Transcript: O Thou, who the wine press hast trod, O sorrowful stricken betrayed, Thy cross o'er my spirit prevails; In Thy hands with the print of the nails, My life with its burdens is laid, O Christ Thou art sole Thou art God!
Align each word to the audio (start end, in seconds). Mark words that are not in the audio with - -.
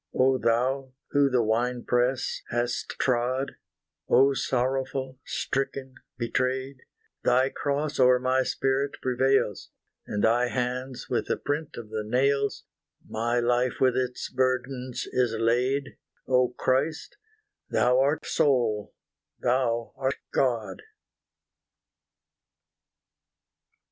O 0.15 0.39
Thou, 0.39 0.93
who 1.11 1.29
the 1.29 1.43
wine 1.43 1.85
press 1.85 2.41
hast 2.49 2.95
trod, 2.97 3.51
O 4.09 4.33
sorrowful 4.33 5.19
stricken 5.23 5.93
betrayed, 6.17 6.77
Thy 7.23 7.49
cross 7.51 7.99
o'er 7.99 8.17
my 8.17 8.41
spirit 8.41 8.95
prevails; 9.03 9.69
In 10.07 10.21
Thy 10.21 10.47
hands 10.47 11.07
with 11.07 11.27
the 11.27 11.37
print 11.37 11.77
of 11.77 11.89
the 11.91 12.03
nails, 12.03 12.63
My 13.07 13.39
life 13.39 13.79
with 13.79 13.95
its 13.95 14.27
burdens 14.31 15.05
is 15.11 15.35
laid, 15.37 15.97
O 16.27 16.47
Christ 16.49 17.17
Thou 17.69 17.99
art 17.99 18.25
sole 18.25 18.95
Thou 19.39 19.93
art 19.95 20.17
God! 20.33 20.81